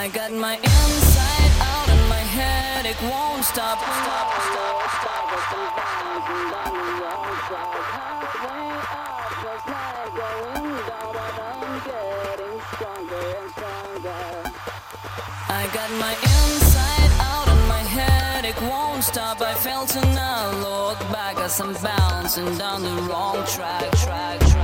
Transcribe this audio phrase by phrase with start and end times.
[0.00, 3.78] I got my inside out and my head, it won't stop.
[3.80, 5.28] Stop, stop, stop.
[7.12, 7.26] Up
[9.44, 9.66] just
[10.16, 14.24] going down, but I'm getting stronger and stronger.
[15.50, 19.42] I got my inside out and my head, it won't stop.
[19.42, 24.59] I fail to now look back as I'm bouncing down the wrong track, track, track.